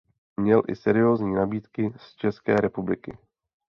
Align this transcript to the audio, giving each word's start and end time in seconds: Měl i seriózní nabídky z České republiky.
Měl 0.39 0.61
i 0.67 0.75
seriózní 0.75 1.33
nabídky 1.35 1.93
z 1.97 2.15
České 2.15 2.55
republiky. 2.55 3.17